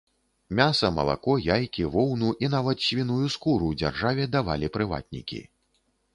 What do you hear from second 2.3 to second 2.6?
і